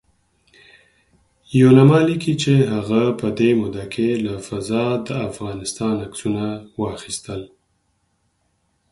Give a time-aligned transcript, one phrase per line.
[1.59, 6.45] یوناما لیکلي چې هغه په دې موده کې له فضا د افغانستان عکسونه
[6.81, 7.41] واخیستل